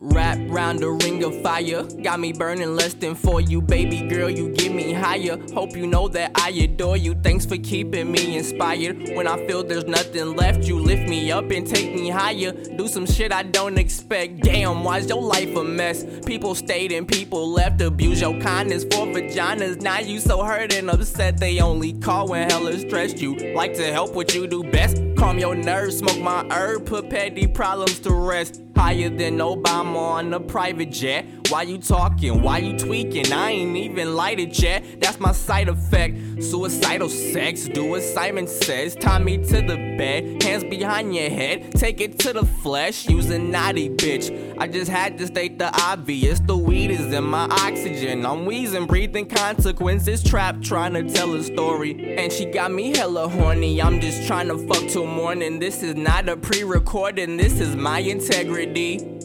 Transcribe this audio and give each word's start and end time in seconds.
Wrap 0.00 0.38
round 0.48 0.78
the 0.78 0.90
ring 0.90 1.24
of 1.24 1.42
fire, 1.42 1.82
got 2.04 2.20
me 2.20 2.32
burning 2.32 2.76
less 2.76 2.94
than 2.94 3.16
for 3.16 3.40
you, 3.40 3.60
baby 3.60 4.06
girl. 4.06 4.30
You 4.30 4.50
get 4.50 4.72
me 4.72 4.92
higher. 4.92 5.36
Hope 5.52 5.76
you 5.76 5.88
know 5.88 6.06
that 6.06 6.30
I 6.36 6.50
adore 6.50 6.96
you. 6.96 7.16
Thanks 7.16 7.44
for 7.44 7.56
keeping 7.56 8.12
me 8.12 8.36
inspired. 8.36 9.16
When 9.16 9.26
I 9.26 9.44
feel 9.48 9.64
there's 9.64 9.86
nothing 9.86 10.36
left, 10.36 10.62
you 10.62 10.78
lift 10.78 11.08
me 11.08 11.32
up 11.32 11.50
and 11.50 11.66
take 11.66 11.92
me 11.92 12.10
higher. 12.10 12.52
Do 12.52 12.86
some 12.86 13.06
shit 13.06 13.32
I 13.32 13.42
don't 13.42 13.76
expect. 13.76 14.42
Damn, 14.42 14.84
why's 14.84 15.08
your 15.08 15.20
life 15.20 15.56
a 15.56 15.64
mess? 15.64 16.04
People 16.24 16.54
stayed 16.54 16.92
and 16.92 17.08
people 17.08 17.50
left. 17.50 17.80
Abuse 17.80 18.20
your 18.20 18.40
kindness 18.40 18.84
for 18.84 19.04
vaginas. 19.04 19.80
Now 19.80 19.98
you 19.98 20.20
so 20.20 20.44
hurt 20.44 20.72
and 20.74 20.90
upset. 20.90 21.38
They 21.38 21.58
only 21.58 21.94
call 21.94 22.28
when 22.28 22.48
hella 22.48 22.78
stressed. 22.78 23.20
You 23.20 23.34
like 23.52 23.74
to 23.74 23.92
help 23.92 24.14
what 24.14 24.32
you 24.32 24.46
do 24.46 24.62
best. 24.62 25.07
Calm 25.18 25.36
your 25.36 25.56
nerves, 25.56 25.98
smoke 25.98 26.20
my 26.20 26.46
herb, 26.48 26.86
put 26.86 27.10
petty 27.10 27.48
problems 27.48 27.98
to 27.98 28.12
rest. 28.12 28.62
Higher 28.76 29.10
than 29.10 29.38
Obama 29.38 29.96
on 29.96 30.32
a 30.32 30.38
private 30.38 30.92
jet. 30.92 31.26
Why 31.48 31.62
you 31.62 31.78
talking? 31.78 32.40
Why 32.40 32.58
you 32.58 32.78
tweaking? 32.78 33.32
I 33.32 33.50
ain't 33.50 33.76
even 33.76 34.14
lighted 34.14 34.56
yet. 34.62 35.00
That's 35.00 35.18
my 35.18 35.32
side 35.32 35.68
effect. 35.68 36.40
Suicidal 36.40 37.08
sex, 37.08 37.66
do 37.66 37.86
what 37.86 38.02
Simon 38.02 38.46
says. 38.46 38.94
Tie 38.94 39.18
me 39.18 39.38
to 39.38 39.60
the 39.60 39.87
bed, 39.98 40.42
hands 40.42 40.64
behind 40.64 41.14
your 41.14 41.28
head. 41.28 41.72
Take 41.72 42.00
it 42.00 42.18
to 42.20 42.32
the 42.32 42.46
flesh, 42.46 43.06
use 43.08 43.28
a 43.28 43.38
naughty 43.38 43.90
bitch. 43.90 44.56
I 44.58 44.68
just 44.68 44.90
had 44.90 45.18
to 45.18 45.26
state 45.26 45.58
the 45.58 45.70
obvious. 45.82 46.40
The 46.40 46.56
weed 46.56 46.90
is 46.90 47.12
in 47.12 47.24
my 47.24 47.44
oxygen. 47.50 48.24
I'm 48.24 48.46
wheezing, 48.46 48.86
breathing 48.86 49.26
consequences. 49.26 50.22
Trapped, 50.22 50.62
trying 50.62 50.94
to 50.94 51.02
tell 51.12 51.34
a 51.34 51.42
story. 51.42 52.16
And 52.16 52.32
she 52.32 52.46
got 52.46 52.72
me 52.72 52.96
hella 52.96 53.28
horny. 53.28 53.82
I'm 53.82 54.00
just 54.00 54.26
trying 54.26 54.48
to 54.48 54.56
fuck 54.66 54.88
till 54.88 55.06
morning. 55.06 55.58
This 55.58 55.82
is 55.82 55.96
not 55.96 56.28
a 56.28 56.36
pre 56.36 56.62
recording, 56.62 57.36
this 57.36 57.60
is 57.60 57.76
my 57.76 57.98
integrity. 57.98 59.18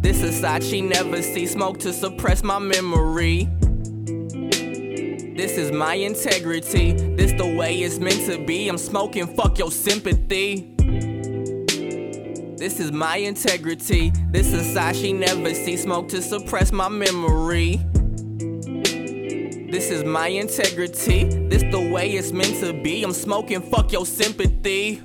This 0.00 0.22
is 0.22 0.40
side 0.40 0.64
she 0.64 0.80
never 0.80 1.22
see 1.22 1.46
smoke 1.46 1.78
to 1.80 1.92
suppress 1.92 2.42
my 2.42 2.58
memory. 2.58 3.48
This 5.34 5.56
is 5.56 5.72
my 5.72 5.94
integrity. 5.94 6.92
This 6.92 7.32
the 7.32 7.56
way 7.56 7.78
it's 7.78 7.98
meant 7.98 8.26
to 8.26 8.44
be. 8.44 8.68
I'm 8.68 8.76
smoking, 8.76 9.26
fuck 9.34 9.58
your 9.58 9.70
sympathy. 9.70 10.74
This 12.58 12.78
is 12.78 12.92
my 12.92 13.16
integrity. 13.16 14.12
This 14.30 14.52
is 14.52 14.74
side 14.74 14.94
she 14.94 15.14
never 15.14 15.54
see 15.54 15.78
smoke 15.78 16.08
to 16.10 16.20
suppress 16.20 16.70
my 16.70 16.90
memory. 16.90 17.80
This 19.70 19.90
is 19.90 20.04
my 20.04 20.28
integrity. 20.28 21.24
This 21.24 21.62
the 21.70 21.90
way 21.90 22.10
it's 22.10 22.30
meant 22.32 22.60
to 22.60 22.74
be. 22.74 23.02
I'm 23.02 23.12
smoking, 23.12 23.62
fuck 23.62 23.90
your 23.90 24.04
sympathy. 24.04 25.00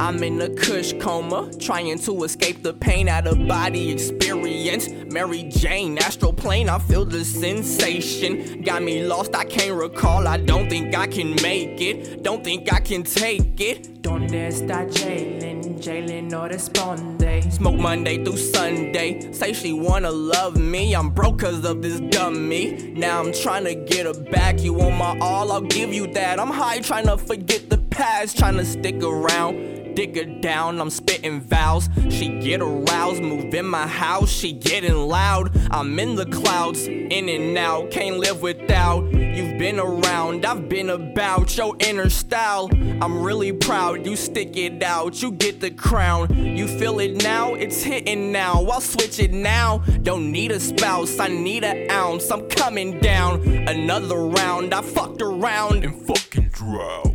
I'm 0.00 0.22
in 0.22 0.40
a 0.40 0.48
kush 0.48 0.92
coma, 1.00 1.50
trying 1.58 1.98
to 1.98 2.24
escape 2.24 2.62
the 2.62 2.72
pain 2.72 3.08
out 3.08 3.26
of 3.26 3.48
body 3.48 3.90
experience. 3.90 4.88
Mary 5.12 5.44
Jane, 5.44 5.98
astral 5.98 6.32
plane, 6.32 6.68
I 6.68 6.78
feel 6.78 7.04
the 7.04 7.24
sensation. 7.24 8.62
Got 8.62 8.82
me 8.82 9.04
lost, 9.04 9.34
I 9.34 9.44
can't 9.44 9.74
recall. 9.74 10.28
I 10.28 10.36
don't 10.36 10.68
think 10.70 10.96
I 10.96 11.08
can 11.08 11.30
make 11.42 11.80
it, 11.80 12.22
don't 12.22 12.44
think 12.44 12.72
I 12.72 12.78
can 12.78 13.02
take 13.02 13.60
it. 13.60 14.02
¿Dónde 14.02 14.46
está 14.46 14.86
Jalen? 14.88 15.80
Jalen 15.80 16.30
no 16.30 16.48
responde. 16.48 17.52
Smoke 17.52 17.76
Monday 17.76 18.24
through 18.24 18.36
Sunday. 18.36 19.32
Say 19.32 19.52
she 19.52 19.72
wanna 19.72 20.10
love 20.10 20.56
me. 20.56 20.94
I'm 20.94 21.10
broke 21.10 21.40
cause 21.40 21.64
of 21.64 21.82
this 21.82 22.00
dummy. 22.00 22.92
Now 22.96 23.20
I'm 23.20 23.32
trying 23.32 23.64
to 23.64 23.74
get 23.74 24.06
her 24.06 24.22
back. 24.30 24.60
You 24.60 24.74
want 24.74 24.96
my 24.96 25.18
all, 25.20 25.52
I'll 25.52 25.60
give 25.60 25.92
you 25.92 26.06
that. 26.14 26.40
I'm 26.40 26.50
high 26.50 26.78
trying 26.78 27.06
to 27.06 27.18
forget 27.18 27.68
the 27.68 27.78
past, 27.78 28.38
trying 28.38 28.56
to 28.56 28.64
stick 28.64 29.02
around. 29.02 29.77
Dig 29.98 30.16
her 30.16 30.40
down, 30.40 30.80
I'm 30.80 30.90
spitting 30.90 31.40
vows. 31.40 31.88
She 32.08 32.28
get 32.38 32.60
aroused, 32.60 33.20
move 33.20 33.52
in 33.52 33.66
my 33.66 33.88
house, 33.88 34.30
she 34.30 34.52
getting 34.52 34.94
loud. 34.94 35.50
I'm 35.72 35.98
in 35.98 36.14
the 36.14 36.26
clouds, 36.26 36.86
in 36.86 37.28
and 37.28 37.58
out, 37.58 37.90
can't 37.90 38.16
live 38.16 38.40
without. 38.40 39.12
You've 39.12 39.58
been 39.58 39.80
around, 39.80 40.46
I've 40.46 40.68
been 40.68 40.90
about 40.90 41.56
your 41.56 41.74
inner 41.80 42.10
style. 42.10 42.70
I'm 43.02 43.20
really 43.20 43.50
proud, 43.50 44.06
you 44.06 44.14
stick 44.14 44.56
it 44.56 44.84
out, 44.84 45.20
you 45.20 45.32
get 45.32 45.58
the 45.58 45.72
crown. 45.72 46.32
You 46.32 46.68
feel 46.68 47.00
it 47.00 47.20
now, 47.24 47.54
it's 47.54 47.82
hitting 47.82 48.30
now. 48.30 48.62
I'll 48.66 48.80
switch 48.80 49.18
it 49.18 49.32
now. 49.32 49.78
Don't 50.04 50.30
need 50.30 50.52
a 50.52 50.60
spouse, 50.60 51.18
I 51.18 51.26
need 51.26 51.64
an 51.64 51.90
ounce. 51.90 52.30
I'm 52.30 52.48
coming 52.48 53.00
down. 53.00 53.44
Another 53.66 54.26
round, 54.26 54.74
I 54.74 54.80
fucked 54.80 55.22
around 55.22 55.82
and 55.82 56.06
fucking 56.06 56.50
drowned. 56.50 57.07